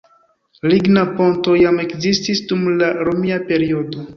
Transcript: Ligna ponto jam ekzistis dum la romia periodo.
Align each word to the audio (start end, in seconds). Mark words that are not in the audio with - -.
Ligna 0.71 1.03
ponto 1.19 1.53
jam 1.65 1.79
ekzistis 1.85 2.43
dum 2.53 2.67
la 2.81 2.91
romia 3.09 3.41
periodo. 3.53 4.09